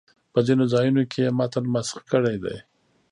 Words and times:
په 0.33 0.39
ځینو 0.47 0.63
ځایونو 0.73 1.03
کې 1.11 1.19
یې 1.25 1.35
متن 1.37 1.65
مسخ 1.73 1.97
کړی 2.11 2.35
دی. 2.43 2.57